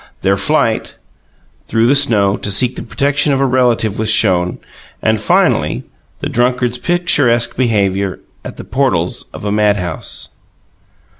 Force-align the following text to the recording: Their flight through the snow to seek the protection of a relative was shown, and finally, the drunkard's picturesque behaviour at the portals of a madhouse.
Their 0.23 0.35
flight 0.35 0.95
through 1.67 1.85
the 1.85 1.93
snow 1.93 2.35
to 2.35 2.49
seek 2.51 2.75
the 2.75 2.81
protection 2.81 3.33
of 3.33 3.39
a 3.39 3.45
relative 3.45 3.99
was 3.99 4.09
shown, 4.09 4.57
and 4.99 5.21
finally, 5.21 5.83
the 6.21 6.27
drunkard's 6.27 6.79
picturesque 6.79 7.55
behaviour 7.55 8.19
at 8.43 8.57
the 8.57 8.63
portals 8.63 9.25
of 9.31 9.45
a 9.45 9.51
madhouse. 9.51 10.29